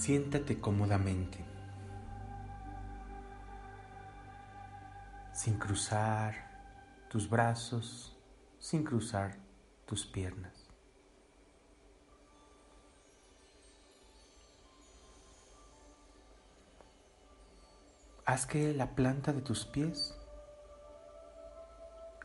Siéntate 0.00 0.58
cómodamente, 0.58 1.44
sin 5.34 5.58
cruzar 5.58 6.34
tus 7.10 7.28
brazos, 7.28 8.16
sin 8.58 8.82
cruzar 8.82 9.36
tus 9.84 10.06
piernas. 10.06 10.70
Haz 18.24 18.46
que 18.46 18.72
la 18.72 18.94
planta 18.94 19.34
de 19.34 19.42
tus 19.42 19.66
pies 19.66 20.16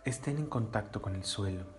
estén 0.06 0.38
en 0.38 0.48
contacto 0.48 1.02
con 1.02 1.14
el 1.14 1.26
suelo. 1.26 1.75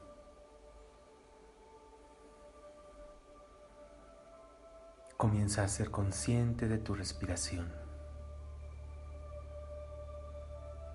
Comienza 5.16 5.64
a 5.64 5.68
ser 5.68 5.90
consciente 5.90 6.68
de 6.68 6.76
tu 6.76 6.94
respiración, 6.94 7.72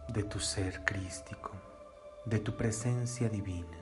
de 0.10 0.22
tu 0.22 0.40
ser 0.40 0.86
crístico, 0.86 1.52
de 2.26 2.38
tu 2.38 2.56
presencia 2.56 3.30
divina. 3.30 3.80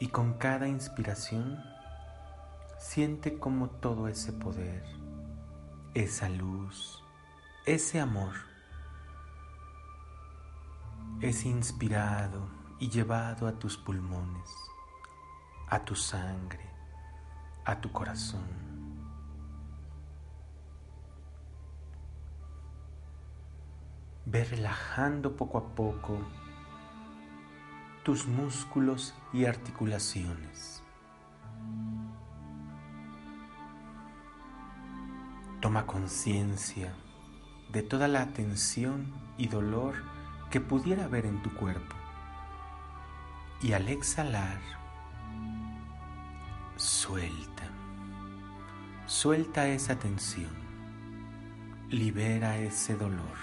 Y 0.00 0.08
con 0.08 0.34
cada 0.34 0.68
inspiración, 0.68 1.62
siente 2.78 3.38
como 3.38 3.68
todo 3.68 4.08
ese 4.08 4.32
poder, 4.32 4.84
esa 5.92 6.30
luz, 6.30 7.04
ese 7.66 8.00
amor 8.00 8.32
es 11.20 11.44
inspirado 11.44 12.48
y 12.78 12.88
llevado 12.88 13.46
a 13.48 13.58
tus 13.58 13.76
pulmones, 13.76 14.48
a 15.68 15.84
tu 15.84 15.94
sangre, 15.94 16.67
a 17.68 17.82
tu 17.82 17.92
corazón. 17.92 18.48
Ve 24.24 24.42
relajando 24.44 25.36
poco 25.36 25.58
a 25.58 25.74
poco 25.74 26.18
tus 28.04 28.26
músculos 28.26 29.14
y 29.34 29.44
articulaciones. 29.44 30.82
Toma 35.60 35.84
conciencia 35.84 36.94
de 37.70 37.82
toda 37.82 38.08
la 38.08 38.32
tensión 38.32 39.12
y 39.36 39.48
dolor 39.48 39.94
que 40.50 40.62
pudiera 40.62 41.04
haber 41.04 41.26
en 41.26 41.42
tu 41.42 41.54
cuerpo. 41.54 41.96
Y 43.60 43.74
al 43.74 43.88
exhalar, 43.88 44.58
suelta. 46.78 47.57
Suelta 49.08 49.66
esa 49.66 49.98
tensión. 49.98 50.52
Libera 51.88 52.58
ese 52.58 52.94
dolor. 52.94 53.38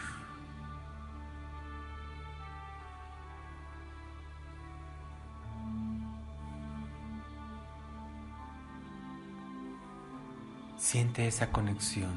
Siente 10.78 11.28
esa 11.28 11.52
conexión 11.52 12.14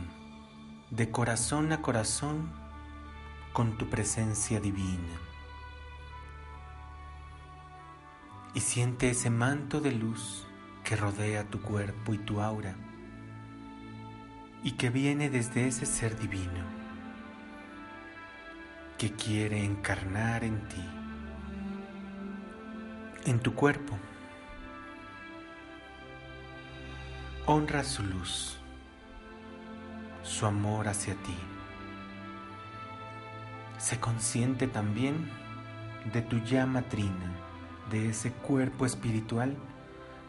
de 0.90 1.10
corazón 1.10 1.72
a 1.72 1.80
corazón 1.80 2.52
con 3.54 3.78
tu 3.78 3.88
presencia 3.88 4.60
divina. 4.60 5.16
Y 8.52 8.60
siente 8.60 9.08
ese 9.08 9.30
manto 9.30 9.80
de 9.80 9.92
luz 9.92 10.46
que 10.84 10.96
rodea 10.96 11.48
tu 11.48 11.62
cuerpo 11.62 12.12
y 12.12 12.18
tu 12.18 12.42
aura 12.42 12.76
y 14.62 14.72
que 14.72 14.90
viene 14.90 15.30
desde 15.30 15.68
ese 15.68 15.86
ser 15.86 16.18
divino 16.18 16.64
que 18.96 19.12
quiere 19.12 19.64
encarnar 19.64 20.44
en 20.44 20.60
ti, 20.68 20.84
en 23.26 23.38
tu 23.40 23.54
cuerpo. 23.54 23.96
Honra 27.46 27.84
su 27.84 28.02
luz 28.02 28.58
su 30.28 30.46
amor 30.46 30.88
hacia 30.88 31.14
ti. 31.14 31.34
Sé 33.78 33.98
consciente 33.98 34.66
también 34.66 35.30
de 36.12 36.22
tu 36.22 36.38
llama 36.38 36.82
trina, 36.82 37.34
de 37.90 38.10
ese 38.10 38.32
cuerpo 38.32 38.84
espiritual 38.84 39.56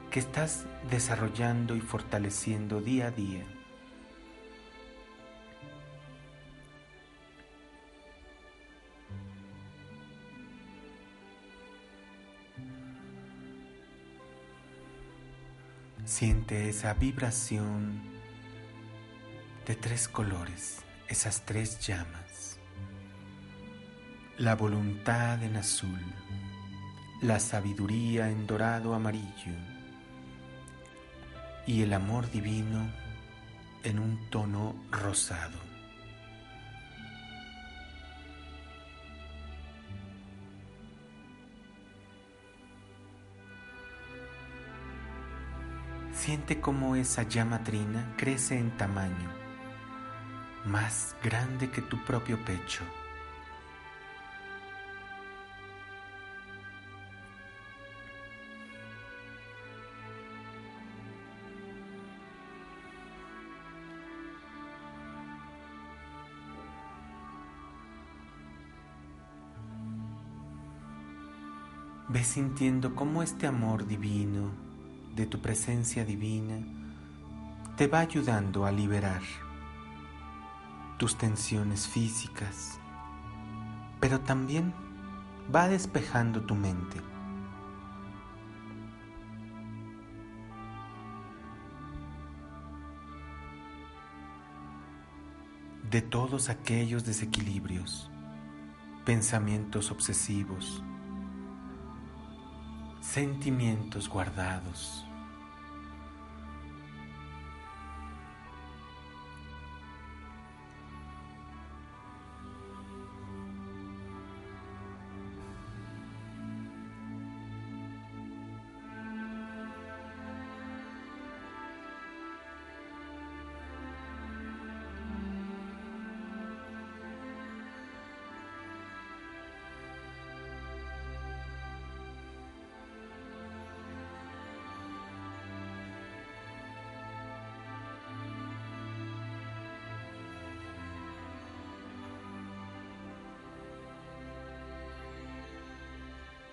que 0.09 0.19
estás 0.19 0.65
desarrollando 0.89 1.75
y 1.75 1.81
fortaleciendo 1.81 2.81
día 2.81 3.07
a 3.07 3.11
día. 3.11 3.43
Siente 16.09 16.69
esa 16.69 16.95
vibración 16.95 18.01
de 19.67 19.75
tres 19.75 20.07
colores, 20.07 20.79
esas 21.07 21.45
tres 21.45 21.85
llamas. 21.85 22.57
La 24.39 24.55
voluntad 24.55 25.43
en 25.43 25.55
azul, 25.55 26.01
la 27.21 27.39
sabiduría 27.39 28.31
en 28.31 28.47
dorado 28.47 28.95
amarillo 28.95 29.53
y 31.67 31.83
el 31.83 31.93
amor 31.93 32.31
divino 32.31 32.91
en 33.83 33.99
un 33.99 34.31
tono 34.31 34.73
rosado. 34.89 35.68
Siente 46.29 46.61
cómo 46.61 46.95
esa 46.95 47.23
llama 47.23 47.63
trina 47.63 48.13
crece 48.15 48.55
en 48.55 48.69
tamaño 48.77 49.33
más 50.63 51.15
grande 51.23 51.71
que 51.71 51.81
tu 51.81 51.97
propio 52.05 52.37
pecho. 52.45 52.83
Ve 72.07 72.23
sintiendo 72.23 72.93
cómo 72.93 73.23
este 73.23 73.47
amor 73.47 73.87
divino, 73.87 74.68
de 75.19 75.25
tu 75.25 75.41
presencia 75.41 76.05
divina, 76.05 76.57
te 77.75 77.87
va 77.87 77.99
ayudando 77.99 78.65
a 78.65 78.71
liberar 78.71 79.21
tus 80.97 81.17
tensiones 81.17 81.89
físicas, 81.89 82.79
pero 83.99 84.21
también 84.21 84.73
va 85.53 85.67
despejando 85.67 86.41
tu 86.41 86.55
mente. 86.55 87.01
de 95.91 96.03
todos 96.03 96.49
aquellos 96.49 97.03
desequilibrios, 97.03 98.11
pensamientos 99.05 99.89
obsesivos, 99.89 100.83
sentimientos 103.01 104.07
guardados. 104.07 105.08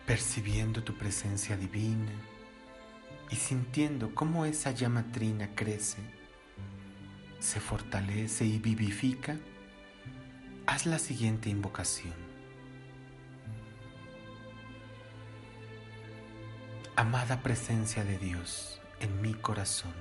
Percibiendo 0.07 0.85
tu 0.85 0.95
presencia 0.95 1.57
divina 1.57 2.13
y 3.31 3.37
sintiendo 3.37 4.15
cómo 4.15 4.47
esa 4.47 4.71
llama 4.71 5.05
trina 5.11 5.51
crece 5.55 5.99
se 7.39 7.61
fortalece 7.61 8.45
y 8.45 8.59
vivifica, 8.59 9.37
haz 10.67 10.87
la 10.87 10.99
siguiente 10.99 11.51
invocación. 11.51 12.15
Amada 16.97 17.43
presencia 17.43 18.05
de 18.05 18.19
Dios 18.19 18.81
en 19.01 19.21
mi 19.21 19.35
corazón, 19.35 19.95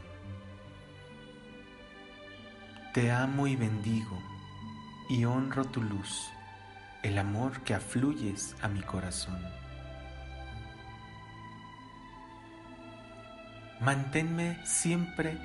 te 2.93 3.11
amo 3.11 3.47
y 3.47 3.55
bendigo 3.55 4.17
y 5.09 5.25
honro 5.25 5.65
tu 5.65 5.81
luz, 5.81 6.29
el 7.03 7.17
amor 7.17 7.61
que 7.63 7.73
afluyes 7.73 8.55
a 8.61 8.69
mi 8.69 8.81
corazón. 8.81 9.64
Manténme 13.81 14.57
siempre 14.65 15.37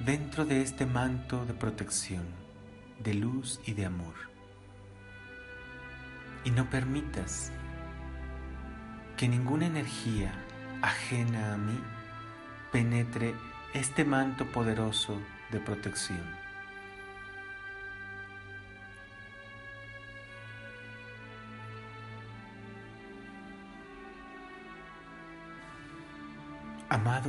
dentro 0.00 0.44
de 0.44 0.60
este 0.62 0.86
manto 0.86 1.44
de 1.46 1.54
protección, 1.54 2.24
de 2.98 3.14
luz 3.14 3.60
y 3.64 3.74
de 3.74 3.86
amor. 3.86 4.14
Y 6.44 6.50
no 6.50 6.68
permitas 6.68 7.52
que 9.16 9.28
ninguna 9.28 9.66
energía 9.66 10.32
ajena 10.82 11.54
a 11.54 11.56
mí 11.56 11.78
penetre 12.72 13.34
este 13.72 14.04
manto 14.04 14.46
poderoso 14.46 15.18
de 15.50 15.60
protección. 15.60 16.45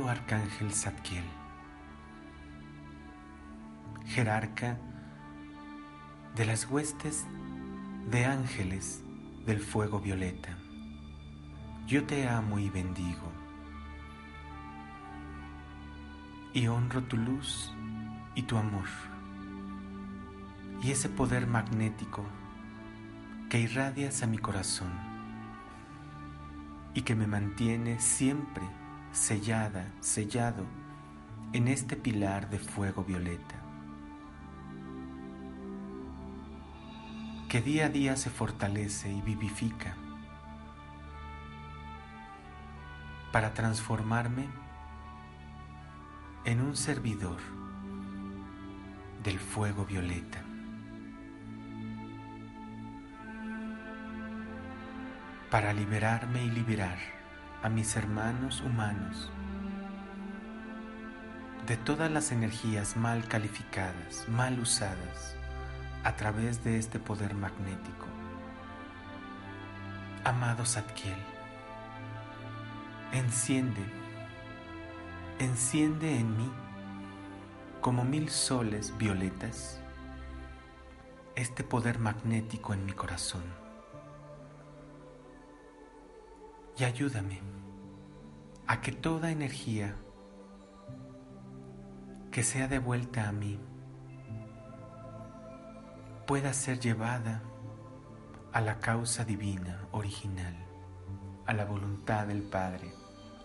Arcángel 0.06 0.70
Zadkiel, 0.72 1.24
jerarca 4.06 4.78
de 6.36 6.44
las 6.44 6.66
huestes 6.66 7.26
de 8.10 8.26
ángeles 8.26 9.02
del 9.46 9.60
fuego 9.60 9.98
violeta, 9.98 10.56
yo 11.86 12.04
te 12.04 12.28
amo 12.28 12.58
y 12.58 12.70
bendigo, 12.70 13.32
y 16.52 16.68
honro 16.68 17.02
tu 17.04 17.16
luz 17.16 17.72
y 18.34 18.42
tu 18.42 18.58
amor, 18.58 18.86
y 20.82 20.92
ese 20.92 21.08
poder 21.08 21.46
magnético 21.46 22.24
que 23.48 23.60
irradias 23.60 24.22
a 24.22 24.26
mi 24.26 24.38
corazón 24.38 24.92
y 26.94 27.02
que 27.02 27.16
me 27.16 27.26
mantiene 27.26 27.98
siempre 28.00 28.62
sellada, 29.12 29.92
sellado 30.00 30.64
en 31.52 31.68
este 31.68 31.96
pilar 31.96 32.50
de 32.50 32.58
fuego 32.58 33.04
violeta, 33.04 33.54
que 37.48 37.62
día 37.62 37.86
a 37.86 37.88
día 37.88 38.16
se 38.16 38.30
fortalece 38.30 39.10
y 39.10 39.22
vivifica 39.22 39.96
para 43.32 43.54
transformarme 43.54 44.46
en 46.44 46.60
un 46.60 46.76
servidor 46.76 47.38
del 49.22 49.38
fuego 49.38 49.84
violeta. 49.84 50.44
para 55.50 55.72
liberarme 55.72 56.44
y 56.44 56.50
liberar 56.50 57.17
a 57.62 57.68
mis 57.68 57.96
hermanos 57.96 58.60
humanos 58.60 59.30
de 61.66 61.76
todas 61.76 62.10
las 62.10 62.30
energías 62.30 62.96
mal 62.96 63.26
calificadas, 63.26 64.28
mal 64.28 64.58
usadas 64.60 65.36
a 66.04 66.14
través 66.14 66.62
de 66.62 66.78
este 66.78 67.00
poder 67.00 67.34
magnético. 67.34 68.06
Amado 70.24 70.64
Satkiel, 70.64 71.18
enciende, 73.12 73.82
enciende 75.40 76.16
en 76.16 76.36
mí 76.36 76.50
como 77.80 78.04
mil 78.04 78.28
soles 78.28 78.96
violetas 78.98 79.80
este 81.34 81.64
poder 81.64 81.98
magnético 81.98 82.72
en 82.72 82.86
mi 82.86 82.92
corazón 82.92 83.67
y 86.78 86.84
ayúdame 86.84 87.40
a 88.66 88.80
que 88.80 88.92
toda 88.92 89.32
energía 89.32 89.96
que 92.30 92.44
sea 92.44 92.68
devuelta 92.68 93.28
a 93.28 93.32
mí 93.32 93.58
pueda 96.26 96.52
ser 96.52 96.78
llevada 96.78 97.42
a 98.52 98.60
la 98.60 98.78
causa 98.78 99.24
divina 99.24 99.88
original, 99.90 100.54
a 101.46 101.52
la 101.52 101.64
voluntad 101.64 102.26
del 102.26 102.42
Padre, 102.42 102.92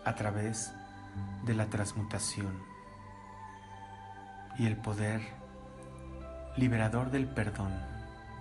a 0.05 0.13
través 0.13 0.71
de 1.45 1.55
la 1.55 1.67
transmutación 1.67 2.61
y 4.59 4.67
el 4.67 4.77
poder 4.77 5.21
liberador 6.55 7.09
del 7.09 7.27
perdón 7.27 7.73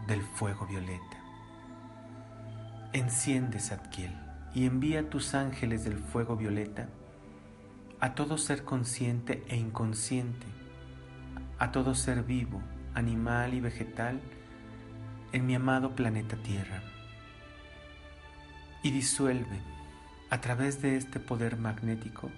del 0.07 0.23
fuego 0.23 0.67
violeta. 0.67 1.17
Enciende 2.93 3.59
Zadkiel 3.59 4.22
y 4.55 4.67
envía 4.67 5.09
tus 5.09 5.35
ángeles 5.35 5.85
del 5.85 5.99
fuego 5.99 6.37
violeta 6.37 6.89
a 8.01 8.15
todo 8.15 8.37
ser 8.37 8.65
consciente 8.65 9.45
e 9.49 9.57
inconsciente, 9.57 10.47
a 11.59 11.71
todo 11.71 11.95
ser 11.95 12.25
vivo, 12.25 12.61
animal 12.95 13.55
y 13.55 13.61
vegetal 13.61 14.21
en 15.33 15.47
mi 15.47 15.55
amado 15.55 15.95
planeta 15.95 16.37
Tierra. 16.37 16.83
Y 18.83 18.91
disuelve 18.91 19.61
a 20.31 20.41
través 20.41 20.83
de 20.83 20.97
este 20.97 21.21
poder 21.21 21.57
magnético 21.57 22.31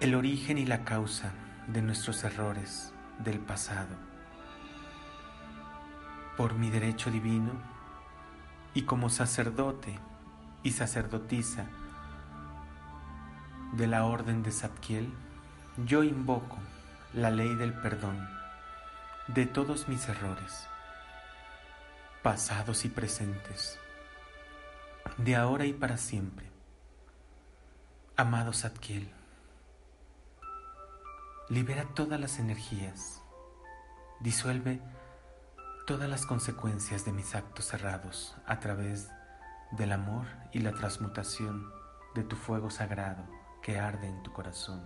el 0.00 0.14
origen 0.14 0.58
y 0.58 0.66
la 0.66 0.84
causa 0.84 1.32
de 1.68 1.80
nuestros 1.80 2.22
errores 2.24 2.92
del 3.24 3.38
pasado. 3.38 3.96
Por 6.36 6.54
mi 6.54 6.68
derecho 6.68 7.10
divino, 7.10 7.52
y 8.76 8.82
como 8.82 9.08
sacerdote 9.08 9.98
y 10.62 10.72
sacerdotisa 10.72 11.64
de 13.72 13.86
la 13.86 14.04
orden 14.04 14.42
de 14.42 14.52
Zadkiel, 14.52 15.10
yo 15.86 16.04
invoco 16.04 16.58
la 17.14 17.30
ley 17.30 17.54
del 17.54 17.72
perdón 17.72 18.28
de 19.28 19.46
todos 19.46 19.88
mis 19.88 20.06
errores, 20.10 20.68
pasados 22.22 22.84
y 22.84 22.90
presentes, 22.90 23.78
de 25.16 25.36
ahora 25.36 25.64
y 25.64 25.72
para 25.72 25.96
siempre. 25.96 26.44
Amado 28.14 28.52
Zadkiel, 28.52 29.10
libera 31.48 31.86
todas 31.94 32.20
las 32.20 32.38
energías, 32.38 33.22
disuelve 34.20 34.82
todas 35.86 36.10
las 36.10 36.26
consecuencias 36.26 37.04
de 37.04 37.12
mis 37.12 37.36
actos 37.36 37.66
cerrados 37.66 38.34
a 38.44 38.58
través 38.58 39.08
del 39.70 39.92
amor 39.92 40.26
y 40.50 40.58
la 40.58 40.72
transmutación 40.72 41.70
de 42.16 42.24
tu 42.24 42.34
fuego 42.34 42.70
sagrado 42.70 43.24
que 43.62 43.78
arde 43.78 44.08
en 44.08 44.20
tu 44.24 44.32
corazón. 44.32 44.82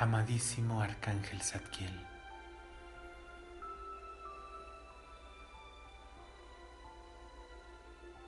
Amadísimo 0.00 0.80
Arcángel 0.80 1.42
Zadkiel, 1.42 1.90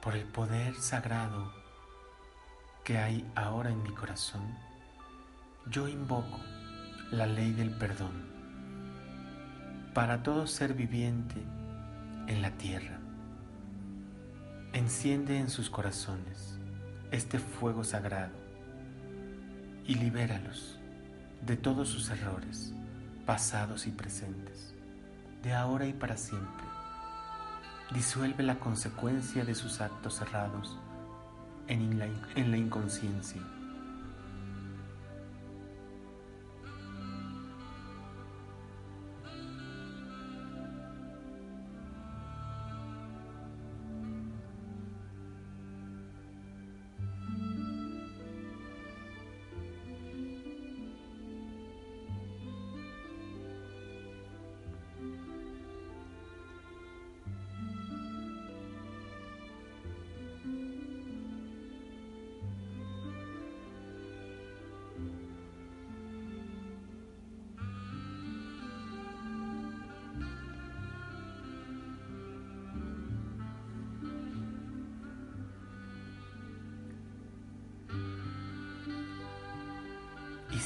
por 0.03 0.17
el 0.17 0.25
poder 0.25 0.75
sagrado 0.75 1.53
que 2.83 2.99
hay 2.99 3.25
ahora 3.37 3.71
en 3.71 3.85
mi 3.85 3.91
corazón, 3.91 4.53
yo 5.67 5.87
invoco 5.87 6.41
la 7.13 7.27
ley 7.27 7.53
del 7.53 7.71
perdón 7.71 8.29
para 9.95 10.25
todo 10.25 10.49
ser 10.49 10.75
viviente 10.75 11.41
en 12.27 12.43
la 12.43 12.51
tierra. 12.51 12.99
Enciende 14.73 15.39
en 15.39 15.49
sus 15.49 15.71
corazones 15.71 16.59
este 17.13 17.39
fuego 17.39 17.85
sagrado 17.85 18.35
y 19.87 19.95
libéralos 19.95 20.80
de 21.47 21.57
todos 21.57 21.89
sus 21.89 22.11
errores, 22.11 22.73
pasados 23.27 23.87
y 23.87 23.91
presentes, 23.91 24.75
de 25.43 25.53
ahora 25.53 25.87
y 25.87 25.93
para 25.93 26.17
siempre. 26.17 26.67
Disuelve 27.95 28.43
la 28.43 28.59
consecuencia 28.59 29.45
de 29.45 29.55
sus 29.55 29.81
actos 29.81 30.21
errados 30.21 30.79
en 31.67 31.99
la, 31.99 32.07
en 32.37 32.51
la 32.51 32.57
inconsciencia 32.57 33.43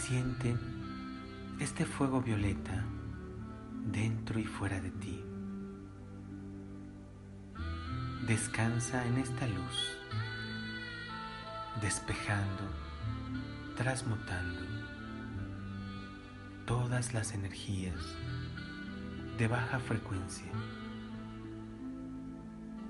siente 0.04 0.54
este 1.60 1.86
fuego 1.86 2.20
violeta 2.20 2.84
dentro 3.90 4.38
y 4.38 4.44
fuera 4.44 4.78
de 4.78 4.90
ti. 4.90 5.24
Descansa 8.26 9.06
en 9.06 9.16
esta 9.16 9.46
luz, 9.46 9.96
despejando, 11.80 12.64
transmutando 13.78 14.60
todas 16.66 17.14
las 17.14 17.32
energías 17.32 17.96
de 19.38 19.48
baja 19.48 19.78
frecuencia 19.78 20.52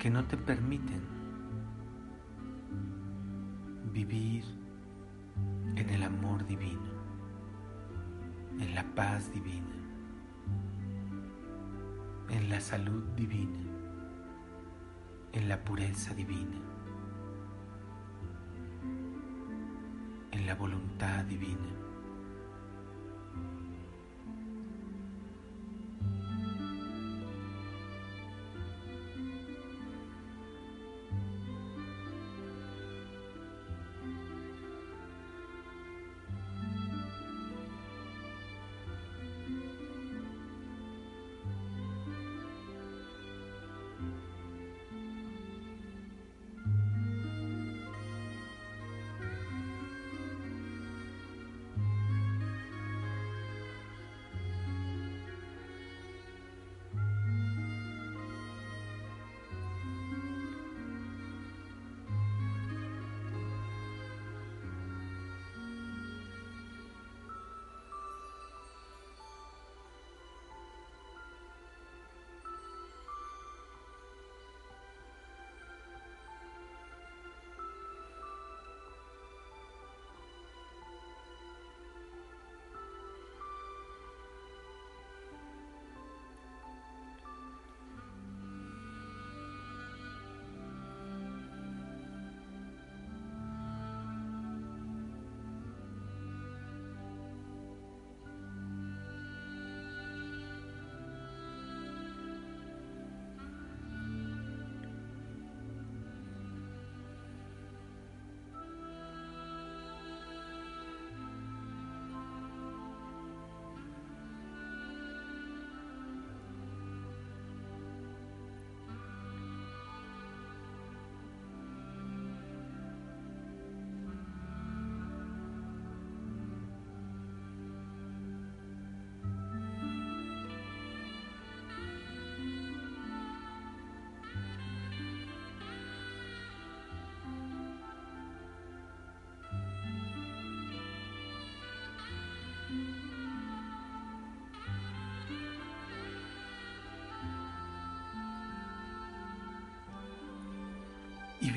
que 0.00 0.10
no 0.10 0.24
te 0.24 0.36
permiten 0.36 1.02
vivir 3.92 4.63
la 15.54 15.60
pureza 15.62 16.12
divina, 16.14 16.60
en 20.32 20.46
la 20.46 20.54
voluntad 20.56 21.22
divina. 21.26 21.93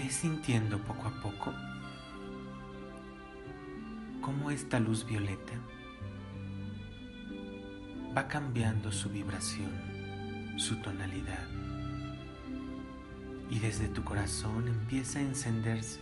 Sintiendo 0.09 0.79
poco 0.79 1.09
a 1.09 1.21
poco 1.21 1.53
cómo 4.21 4.49
esta 4.49 4.79
luz 4.79 5.05
violeta 5.05 5.53
va 8.15 8.27
cambiando 8.27 8.91
su 8.91 9.09
vibración, 9.09 9.69
su 10.57 10.77
tonalidad. 10.81 11.45
Y 13.51 13.59
desde 13.59 13.89
tu 13.89 14.03
corazón 14.03 14.67
empieza 14.67 15.19
a 15.19 15.21
encenderse 15.21 15.99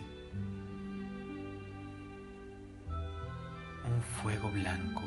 un 2.90 4.02
fuego 4.22 4.50
blanco, 4.50 5.04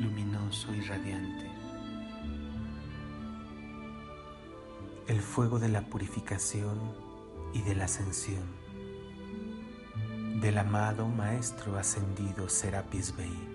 luminoso 0.00 0.74
y 0.74 0.80
radiante. 0.80 1.50
El 5.06 5.20
fuego 5.20 5.58
de 5.58 5.68
la 5.68 5.82
purificación 5.82 7.11
y 7.52 7.62
de 7.62 7.74
la 7.74 7.84
ascensión 7.84 8.62
del 10.42 10.58
amado 10.58 11.06
Maestro 11.06 11.78
ascendido 11.78 12.48
Serapis 12.48 13.14
Bey. 13.16 13.48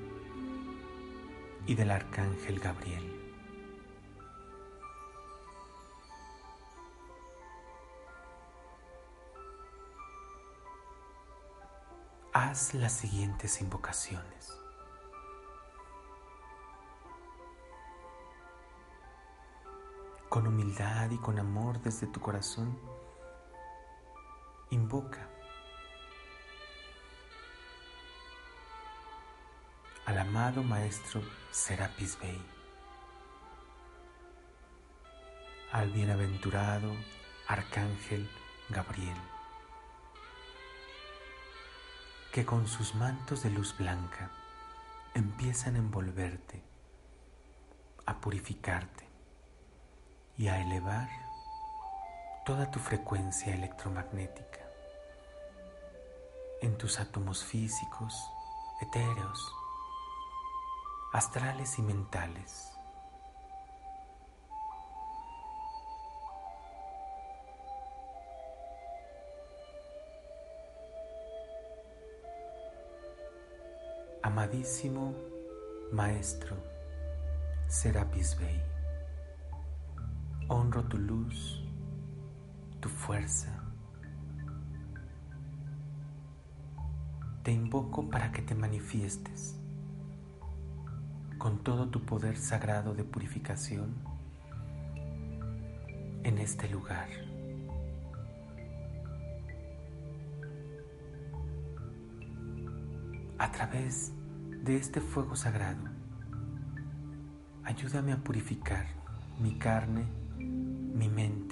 y 1.66 1.76
del 1.76 1.92
Arcángel 1.92 2.62
Gabriel. 2.62 3.14
Haz 12.32 12.74
las 12.74 12.94
siguientes 12.94 13.60
invocaciones. 13.60 14.58
Con 20.30 20.48
humildad 20.48 21.12
y 21.12 21.18
con 21.18 21.38
amor 21.38 21.82
desde 21.82 22.08
tu 22.08 22.22
corazón, 22.22 22.80
invoca 24.70 25.28
al 30.06 30.18
amado 30.20 30.64
Maestro 30.64 31.22
Serapis 31.52 32.18
Bey, 32.20 32.42
al 35.72 35.92
bienaventurado 35.92 36.92
Arcángel 37.48 38.30
Gabriel, 38.70 39.18
que 42.32 42.46
con 42.46 42.68
sus 42.68 42.96
mantos 42.96 43.44
de 43.44 43.50
luz 43.50 43.76
blanca 43.78 44.32
empiezan 45.14 45.76
a 45.76 45.80
envolverte, 45.80 46.64
a 48.06 48.20
purificarte 48.20 49.08
y 50.38 50.48
a 50.48 50.62
elevar 50.62 51.27
toda 52.48 52.72
tu 52.72 52.80
frecuencia 52.80 53.54
electromagnética 53.54 54.62
en 56.62 56.78
tus 56.78 56.98
átomos 56.98 57.44
físicos, 57.44 58.32
etéreos, 58.80 59.54
astrales 61.12 61.78
y 61.78 61.82
mentales. 61.82 62.72
Amadísimo 74.24 75.14
Maestro 75.92 76.56
Serapis 77.68 78.38
Bey, 78.40 78.64
honro 80.48 80.86
tu 80.86 80.98
luz, 80.98 81.67
tu 82.80 82.90
fuerza. 82.90 83.64
Te 87.44 87.52
invoco 87.52 88.10
para 88.10 88.32
que 88.32 88.42
te 88.42 88.56
manifiestes 88.56 89.58
con 91.38 91.64
todo 91.64 91.90
tu 91.90 92.06
poder 92.06 92.38
sagrado 92.38 92.94
de 92.94 93.04
purificación 93.04 93.96
en 96.24 96.38
este 96.40 96.68
lugar. 96.68 97.08
A 103.40 103.52
través 103.52 104.12
de 104.64 104.76
este 104.76 105.00
fuego 105.00 105.36
sagrado, 105.36 105.84
ayúdame 107.64 108.12
a 108.12 108.18
purificar 108.18 108.88
mi 109.40 109.58
carne, 109.58 110.06
mi 110.38 111.08
mente, 111.08 111.47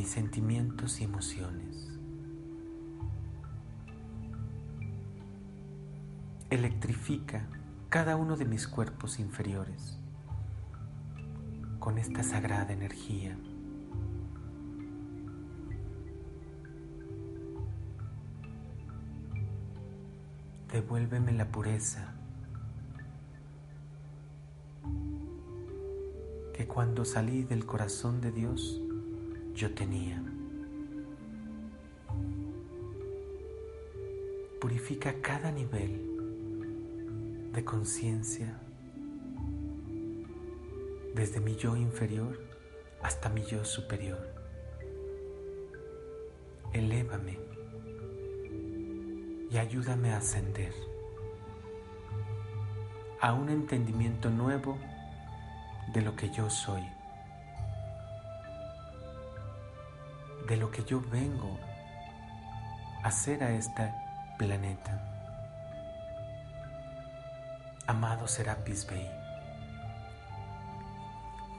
mis 0.00 0.08
sentimientos 0.08 0.98
y 1.02 1.04
emociones. 1.04 1.90
Electrifica 6.48 7.46
cada 7.90 8.16
uno 8.16 8.38
de 8.38 8.46
mis 8.46 8.66
cuerpos 8.66 9.18
inferiores 9.18 9.98
con 11.78 11.98
esta 11.98 12.22
sagrada 12.22 12.72
energía. 12.72 13.36
Devuélveme 20.72 21.32
la 21.32 21.52
pureza 21.52 22.14
que 26.54 26.66
cuando 26.66 27.04
salí 27.04 27.42
del 27.42 27.66
corazón 27.66 28.22
de 28.22 28.32
Dios 28.32 28.80
yo 29.54 29.72
tenía. 29.74 30.22
Purifica 34.60 35.14
cada 35.20 35.50
nivel 35.50 36.10
de 37.52 37.64
conciencia 37.64 38.60
desde 41.14 41.40
mi 41.40 41.56
yo 41.56 41.76
inferior 41.76 42.38
hasta 43.02 43.28
mi 43.28 43.42
yo 43.44 43.64
superior. 43.64 44.28
Elévame 46.72 47.38
y 49.50 49.58
ayúdame 49.58 50.12
a 50.12 50.18
ascender 50.18 50.72
a 53.20 53.34
un 53.34 53.48
entendimiento 53.48 54.30
nuevo 54.30 54.78
de 55.92 56.02
lo 56.02 56.14
que 56.16 56.30
yo 56.30 56.48
soy, 56.48 56.82
de 60.50 60.56
lo 60.56 60.68
que 60.72 60.82
yo 60.82 61.00
vengo 61.12 61.60
a 63.04 63.06
hacer 63.06 63.44
a 63.44 63.52
este 63.52 63.94
planeta 64.36 65.00
amado 67.86 68.26
Serapis 68.26 68.84
Bey, 68.84 69.08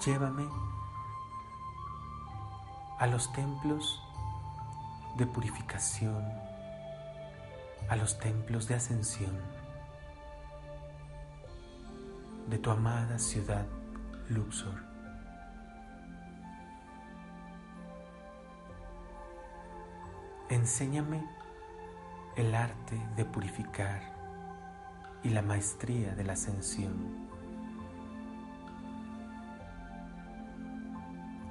llévame 0.06 0.46
a 3.00 3.08
los 3.08 3.32
templos 3.32 4.04
de 5.16 5.26
purificación, 5.26 6.26
a 7.88 7.96
los 7.96 8.20
templos 8.20 8.68
de 8.68 8.76
ascensión 8.76 9.40
de 12.50 12.58
tu 12.58 12.70
amada 12.72 13.18
ciudad 13.20 13.66
Luxor. 14.28 14.91
Enséñame 20.52 21.26
el 22.36 22.54
arte 22.56 23.02
de 23.16 23.24
purificar 23.24 24.02
y 25.24 25.30
la 25.30 25.42
maestría 25.42 26.14
de 26.14 26.26
la 26.26 26.34
ascensión. 26.34 27.30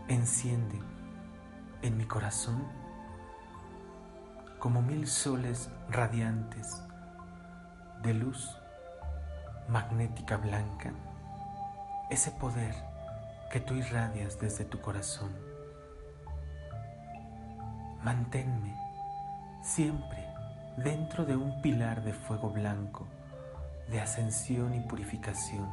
Enciende 0.06 0.78
en 1.80 1.96
mi 1.96 2.04
corazón 2.04 2.62
como 4.58 4.82
mil 4.82 5.06
soles 5.06 5.70
radiantes 5.88 6.82
de 8.02 8.12
luz 8.12 8.54
magnética 9.70 10.36
blanca, 10.36 10.92
ese 12.10 12.32
poder 12.32 12.74
que 13.50 13.60
tú 13.60 13.72
irradias 13.72 14.38
desde 14.38 14.66
tu 14.66 14.78
corazón. 14.82 15.32
Manténme 18.02 18.80
siempre 19.62 20.27
dentro 20.77 21.25
de 21.25 21.37
un 21.37 21.61
pilar 21.61 22.03
de 22.03 22.12
fuego 22.12 22.51
blanco 22.51 23.07
de 23.90 24.01
ascensión 24.01 24.75
y 24.75 24.81
purificación. 24.81 25.68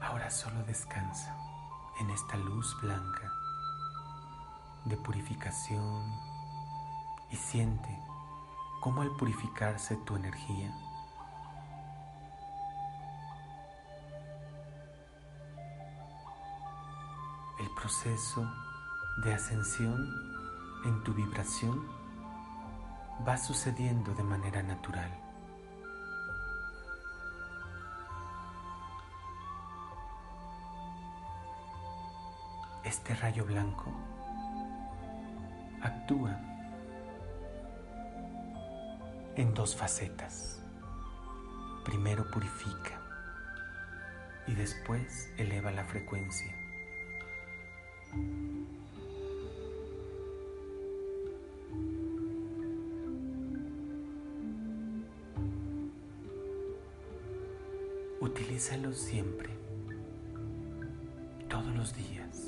Ahora 0.00 0.30
solo 0.30 0.62
descansa 0.64 1.36
en 2.00 2.10
esta 2.10 2.36
luz 2.36 2.74
blanca 2.80 3.30
de 4.86 4.96
purificación 4.96 6.14
y 7.30 7.36
siente 7.36 7.98
cómo 8.80 9.02
al 9.02 9.10
purificarse 9.16 9.96
tu 9.96 10.14
energía, 10.14 10.72
el 17.58 17.68
proceso 17.74 18.48
de 19.24 19.34
ascensión 19.34 20.08
en 20.84 21.02
tu 21.02 21.12
vibración 21.14 21.84
va 23.26 23.36
sucediendo 23.36 24.14
de 24.14 24.22
manera 24.22 24.62
natural. 24.62 25.10
Este 32.84 33.16
rayo 33.16 33.44
blanco 33.44 33.92
actúa 35.86 36.38
en 39.36 39.54
dos 39.54 39.76
facetas. 39.76 40.62
primero 41.84 42.28
purifica 42.32 43.00
y 44.48 44.54
después 44.54 45.30
eleva 45.38 45.70
la 45.70 45.84
frecuencia. 45.84 46.52
Utilízalo 58.20 58.92
siempre, 58.92 59.50
todos 61.48 61.72
los 61.76 61.94
días, 61.94 62.45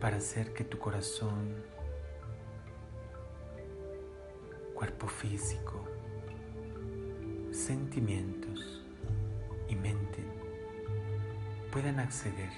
para 0.00 0.18
hacer 0.18 0.52
que 0.52 0.64
tu 0.64 0.78
corazón, 0.78 1.54
cuerpo 4.74 5.08
físico, 5.08 5.84
sentimientos 7.50 8.84
y 9.68 9.74
mente 9.74 10.22
puedan 11.72 11.98
acceder 11.98 12.50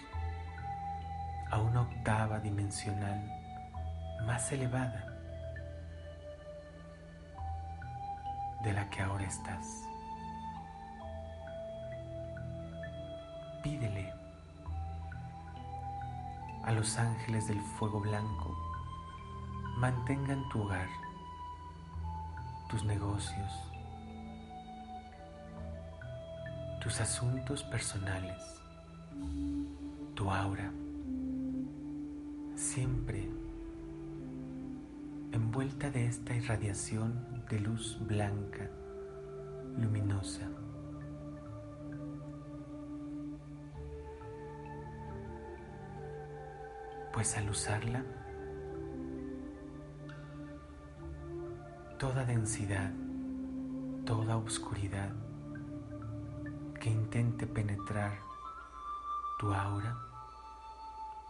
a 1.51 1.61
una 1.61 1.83
octava 1.83 2.40
dimensional 2.40 3.24
más 4.27 4.53
elevada 4.53 5.09
de 8.62 8.72
la 8.72 8.90
que 8.90 9.01
ahora 9.01 9.24
estás. 9.24 9.88
Los 16.79 16.97
ángeles 16.97 17.49
del 17.49 17.61
fuego 17.61 17.99
blanco 17.99 18.57
mantengan 19.79 20.49
tu 20.49 20.62
hogar, 20.62 20.88
tus 22.71 22.85
negocios, 22.85 23.53
tus 26.81 27.01
asuntos 27.01 27.64
personales, 27.64 28.41
tu 30.14 30.31
aura, 30.31 30.71
siempre 32.55 33.29
envuelta 35.33 35.91
de 35.91 36.07
esta 36.07 36.33
irradiación 36.33 37.43
de 37.51 37.59
luz 37.59 37.99
blanca, 38.07 38.71
luminosa. 39.77 40.49
Pues 47.19 47.37
al 47.37 47.51
usarla, 47.51 48.05
toda 51.99 52.25
densidad, 52.25 52.93
toda 54.07 54.37
oscuridad 54.37 55.11
que 56.81 56.91
intente 56.91 57.49
penetrar 57.49 58.21
tu 59.41 59.53
aura, 59.53 59.99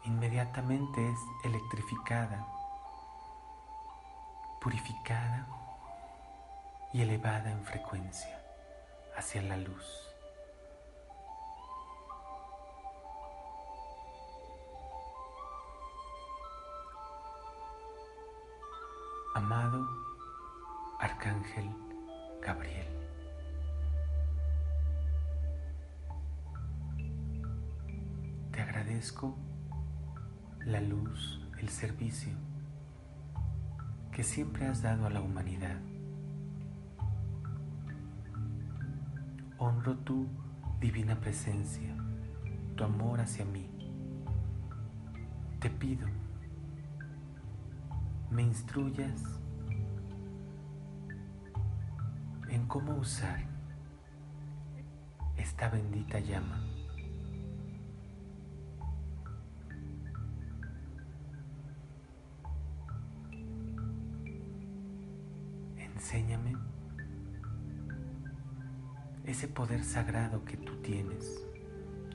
inmediatamente 0.05 1.09
es 1.09 1.19
electrificada, 1.45 2.47
purificada 4.61 5.47
y 6.93 7.01
elevada 7.01 7.51
en 7.51 7.65
frecuencia 7.65 8.39
hacia 9.17 9.41
la 9.41 9.57
luz. 9.57 10.08
Arcángel 21.49 21.71
Gabriel. 22.43 22.87
Te 28.53 28.61
agradezco 28.61 29.37
la 30.65 30.81
luz, 30.81 31.41
el 31.59 31.69
servicio 31.69 32.33
que 34.13 34.23
siempre 34.23 34.67
has 34.67 34.83
dado 34.83 35.07
a 35.07 35.11
la 35.11 35.21
humanidad. 35.21 35.79
Honro 39.59 39.97
tu 39.99 40.27
divina 40.81 41.21
presencia, 41.21 41.95
tu 42.77 42.85
amor 42.85 43.21
hacia 43.21 43.45
mí. 43.45 43.69
Te 45.61 45.71
pido 45.71 46.07
me 48.31 48.43
instruyas 48.43 49.38
en 52.49 52.67
cómo 52.67 52.97
usar 52.97 53.45
esta 55.37 55.69
bendita 55.69 56.19
llama. 56.19 56.61
Enséñame 65.79 66.57
ese 69.25 69.49
poder 69.49 69.85
sagrado 69.85 70.45
que 70.45 70.57
tú 70.57 70.77
tienes 70.77 71.45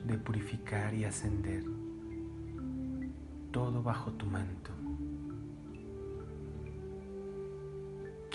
de 0.04 0.18
purificar 0.18 0.94
y 0.94 1.04
ascender 1.04 1.64
todo 3.52 3.82
bajo 3.82 4.12
tu 4.12 4.26
manto. 4.26 4.72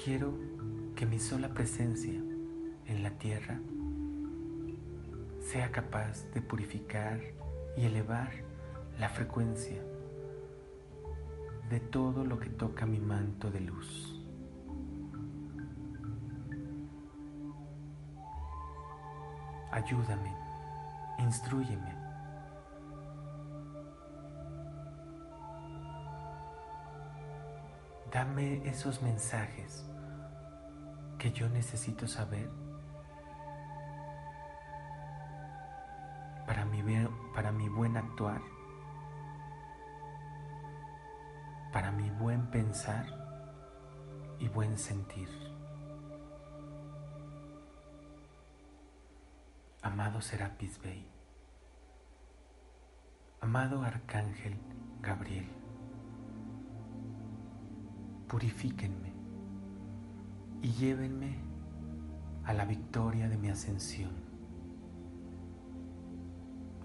Quiero 0.02 0.49
que 1.00 1.06
mi 1.06 1.18
sola 1.18 1.48
presencia 1.48 2.22
en 2.86 3.04
la 3.04 3.12
tierra 3.12 3.58
sea 5.40 5.72
capaz 5.72 6.26
de 6.34 6.42
purificar 6.42 7.22
y 7.78 7.86
elevar 7.86 8.30
la 9.00 9.08
frecuencia 9.08 9.82
de 11.70 11.80
todo 11.80 12.26
lo 12.26 12.38
que 12.38 12.50
toca 12.50 12.86
mi 12.86 13.00
manto 13.00 13.50
de 13.50 13.62
luz. 13.62 14.22
Ayúdame, 19.72 20.36
instruyeme 21.20 21.96
Dame 28.12 28.68
esos 28.68 29.02
mensajes 29.02 29.90
que 31.20 31.32
yo 31.34 31.50
necesito 31.50 32.08
saber 32.08 32.50
para 36.48 36.64
mi, 36.64 36.82
para 37.36 37.52
mi 37.52 37.68
buen 37.68 37.98
actuar, 37.98 38.42
para 41.74 41.92
mi 41.92 42.10
buen 42.10 42.50
pensar 42.50 43.06
y 44.40 44.48
buen 44.48 44.78
sentir. 44.78 45.28
Amado 49.82 50.22
Serapis 50.22 50.82
Bey, 50.82 51.06
amado 53.42 53.84
Arcángel 53.84 54.58
Gabriel, 55.02 55.50
purifíquenme 58.30 59.09
y 60.62 60.72
llévenme 60.72 61.38
a 62.44 62.54
la 62.54 62.66
victoria 62.66 63.30
de 63.30 63.38
mi 63.38 63.50
ascensión. 63.50 64.12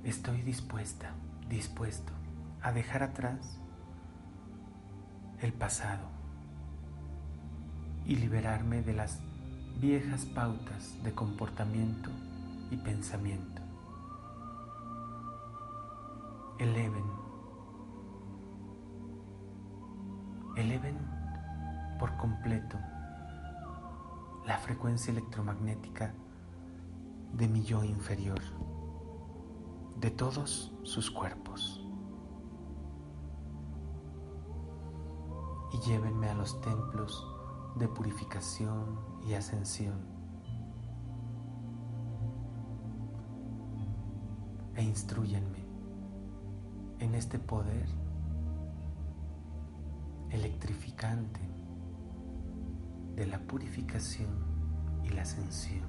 Estoy 0.05 0.43
dispuesta, 0.43 1.13
dispuesto 1.49 2.13
a 2.63 2.73
dejar 2.73 3.03
atrás 3.03 3.59
el 5.41 5.53
pasado 5.53 6.09
y 8.07 8.17
liberarme 8.17 8.83
de 8.83 8.93
las 8.93 9.21
viejas 9.81 10.25
pautas 10.27 11.03
de 11.03 11.13
comportamiento 11.13 12.11
y 12.71 12.77
pensamiento. 12.77 13.63
Eleven, 16.59 17.05
eleven 20.57 20.97
por 21.99 22.17
completo 22.17 22.79
la 24.47 24.59
frecuencia 24.59 25.11
electromagnética 25.11 26.13
de 27.33 27.49
mi 27.49 27.63
yo 27.63 27.83
inferior, 27.83 28.41
de 30.01 30.11
todos 30.11 30.73
sus 30.83 31.11
cuerpos. 31.11 31.81
Y 35.73 35.79
llévenme 35.89 36.29
a 36.29 36.35
los 36.35 36.61
templos 36.61 37.27
de 37.77 37.89
purificación 37.89 39.01
y 39.27 39.35
ascensión. 39.35 40.13
E 44.77 44.83
instruyenme 44.83 45.65
en 46.99 47.15
este 47.15 47.39
poder 47.39 47.89
electrificante 50.31 51.54
de 53.17 53.27
la 53.27 53.39
purificación 53.39 54.31
y 55.05 55.11
la 55.11 55.23
ascensión. 55.23 55.85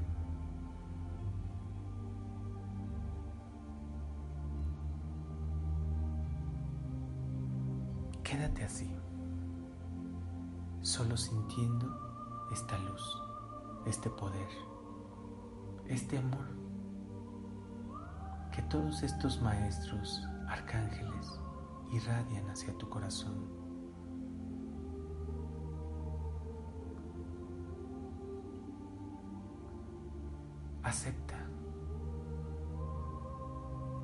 Quédate 8.23 8.63
así, 8.63 8.93
solo 10.81 11.15
sintiendo 11.15 11.87
esta 12.51 12.77
luz, 12.79 13.21
este 13.85 14.09
poder, 14.09 14.49
este 15.87 16.17
amor 16.17 16.55
que 18.55 18.61
todos 18.63 19.03
estos 19.03 19.41
maestros, 19.41 20.25
arcángeles, 20.47 21.39
irradian 21.91 22.49
hacia 22.49 22.73
tu 22.77 22.89
corazón. 22.89 23.54
Acepta, 30.85 31.35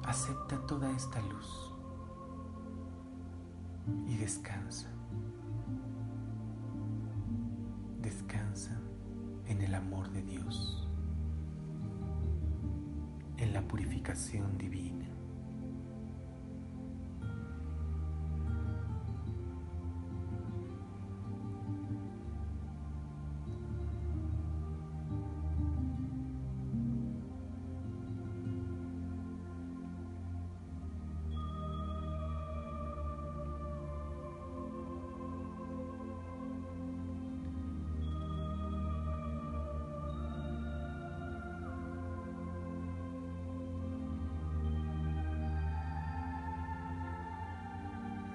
acepta 0.03 0.65
toda 0.65 0.89
esta 0.93 1.21
luz 1.21 1.75
y 4.07 4.17
descansa. 4.17 4.87
Descansa 8.01 8.81
en 9.45 9.61
el 9.61 9.75
amor 9.75 10.09
de 10.09 10.23
Dios, 10.23 10.89
en 13.37 13.53
la 13.53 13.61
purificación 13.61 14.57
divina. 14.57 15.11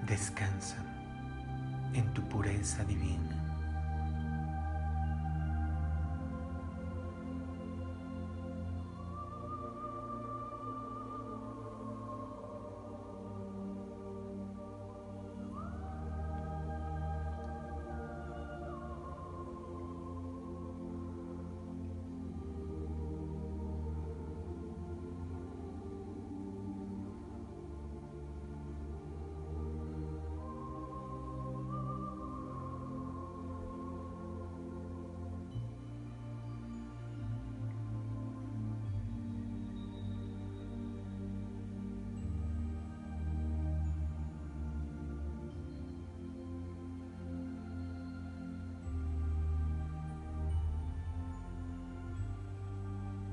Descansa 0.07 0.77
en 1.93 2.13
tu 2.13 2.21
pureza 2.29 2.81
divina. 2.85 3.36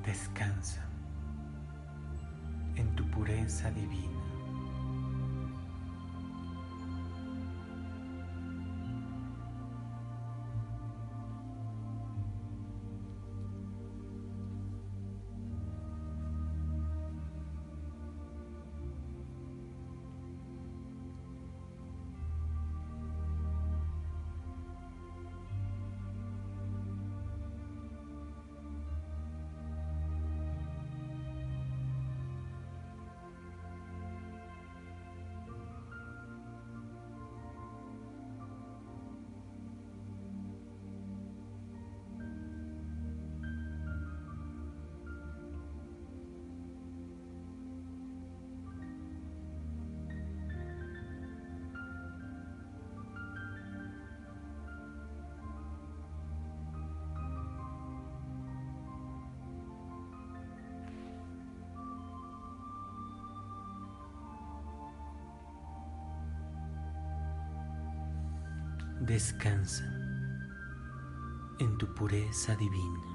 Descansa 0.06 0.82
en 2.76 2.94
tu 2.94 3.04
pureza 3.10 3.70
divina. 3.70 4.23
Descansa 69.14 69.84
en 71.60 71.78
tu 71.78 71.86
pureza 71.94 72.56
divina. 72.56 73.13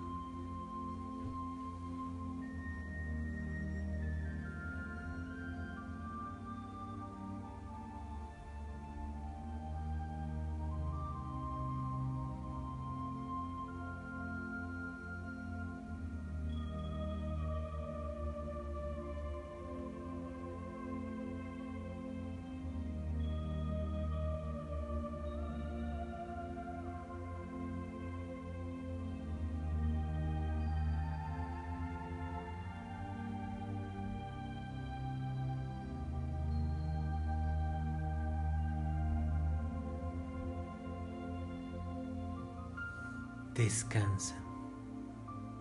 Descansa 43.70 44.34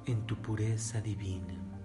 en 0.06 0.24
tu 0.24 0.34
pureza 0.40 0.98
divina. 1.02 1.77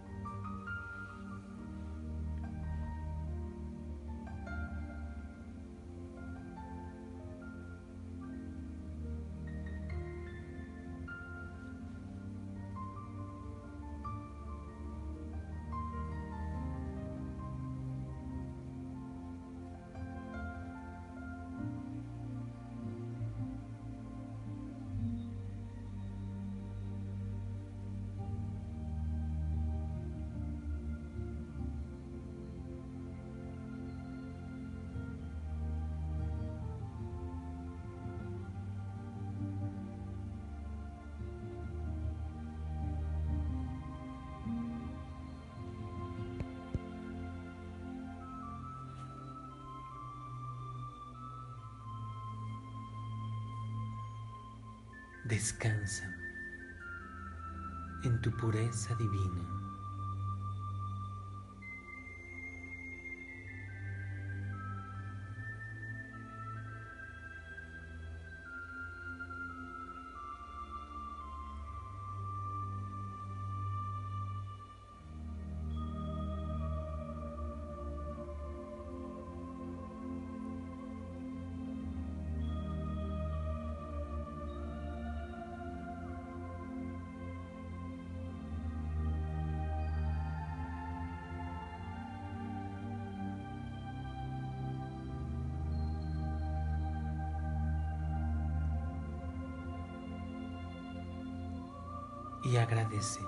Descansa 55.25 56.13
en 58.03 58.19
tu 58.19 58.29
pureza 58.35 58.93
divina. 58.95 59.62
Y 102.43 102.57
agradece. 102.57 103.21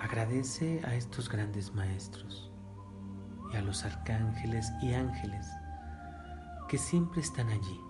Agradece 0.00 0.80
a 0.84 0.94
estos 0.94 1.28
grandes 1.28 1.74
maestros 1.74 2.52
y 3.52 3.56
a 3.56 3.62
los 3.62 3.84
arcángeles 3.84 4.70
y 4.80 4.94
ángeles 4.94 5.46
que 6.68 6.78
siempre 6.78 7.20
están 7.20 7.48
allí, 7.48 7.80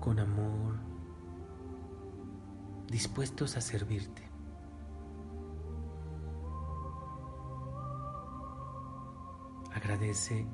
con 0.00 0.18
amor, 0.18 0.76
dispuestos 2.86 3.56
a 3.56 3.60
servirte. 3.60 4.22
Agradece 9.74 10.46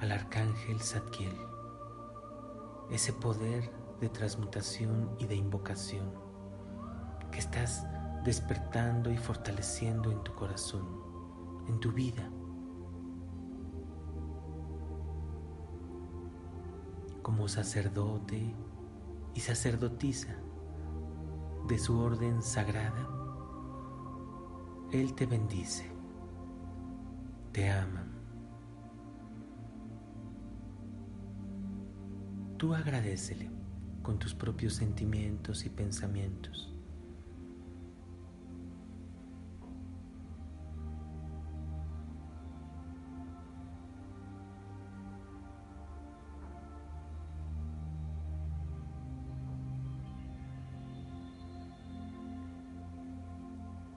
al 0.00 0.12
arcángel 0.12 0.80
Zadkiel 0.80 1.36
ese 2.90 3.12
poder 3.12 3.87
de 4.00 4.08
transmutación 4.08 5.10
y 5.18 5.26
de 5.26 5.34
invocación 5.34 6.12
que 7.30 7.38
estás 7.38 7.86
despertando 8.24 9.10
y 9.10 9.16
fortaleciendo 9.16 10.10
en 10.10 10.22
tu 10.22 10.34
corazón, 10.34 10.86
en 11.68 11.80
tu 11.80 11.92
vida. 11.92 12.30
Como 17.22 17.48
sacerdote 17.48 18.54
y 19.34 19.40
sacerdotisa 19.40 20.36
de 21.66 21.78
su 21.78 21.98
orden 21.98 22.42
sagrada, 22.42 23.08
Él 24.90 25.14
te 25.14 25.26
bendice, 25.26 25.90
te 27.52 27.70
ama. 27.70 28.06
Tú 32.56 32.74
agradecele 32.74 33.47
con 34.08 34.18
tus 34.18 34.32
propios 34.32 34.72
sentimientos 34.72 35.66
y 35.66 35.68
pensamientos. 35.68 36.72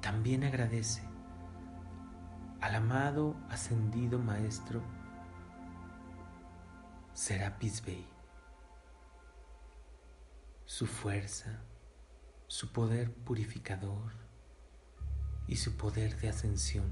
También 0.01 0.43
agradece 0.43 1.03
al 2.59 2.75
amado 2.75 3.37
ascendido 3.49 4.19
Maestro 4.19 4.81
Serapis 7.13 7.81
Bey 7.85 8.10
su 10.71 10.87
fuerza, 10.87 11.59
su 12.47 12.71
poder 12.71 13.13
purificador 13.13 14.13
y 15.45 15.57
su 15.57 15.75
poder 15.75 16.17
de 16.21 16.29
ascensión 16.29 16.89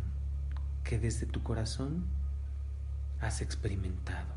que 0.83 0.99
desde 0.99 1.25
tu 1.25 1.43
corazón 1.43 2.05
has 3.21 3.39
experimentado. 3.39 4.35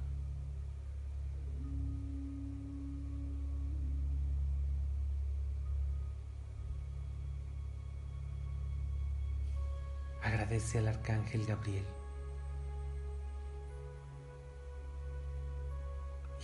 Agradece 10.22 10.78
al 10.78 10.86
Arcángel 10.86 11.44
Gabriel 11.46 11.86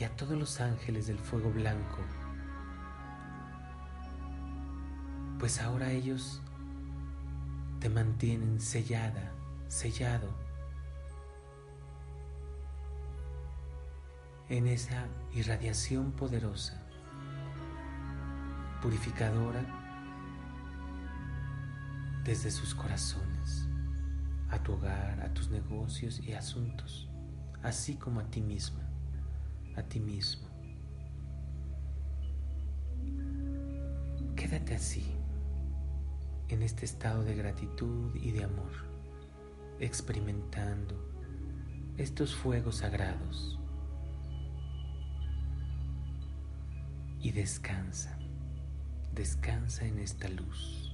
y 0.00 0.02
a 0.02 0.16
todos 0.16 0.36
los 0.36 0.60
ángeles 0.60 1.06
del 1.06 1.20
fuego 1.20 1.52
blanco 1.52 2.02
pues 5.38 5.60
ahora 5.60 5.92
ellos 5.92 6.42
te 7.78 7.88
mantienen 7.88 8.60
sellada, 8.60 9.32
sellado 9.68 10.34
en 14.48 14.66
esa 14.66 15.06
irradiación 15.32 16.10
poderosa, 16.10 16.82
purificadora 18.82 19.64
desde 22.24 22.50
sus 22.50 22.74
corazones, 22.74 23.68
a 24.50 24.58
tu 24.58 24.72
hogar, 24.72 25.20
a 25.20 25.32
tus 25.32 25.50
negocios 25.50 26.18
y 26.20 26.32
asuntos, 26.32 27.08
así 27.62 27.94
como 27.94 28.20
a 28.20 28.24
ti 28.24 28.40
misma, 28.40 28.82
a 29.76 29.82
ti 29.82 30.00
mismo. 30.00 30.48
Quédate 34.34 34.74
así 34.74 35.18
en 36.48 36.62
este 36.62 36.84
estado 36.84 37.22
de 37.24 37.34
gratitud 37.34 38.14
y 38.14 38.30
de 38.30 38.44
amor, 38.44 38.72
experimentando 39.80 40.94
estos 41.96 42.34
fuegos 42.34 42.76
sagrados. 42.76 43.58
Y 47.20 47.32
descansa, 47.32 48.18
descansa 49.12 49.84
en 49.84 49.98
esta 49.98 50.28
luz. 50.28 50.87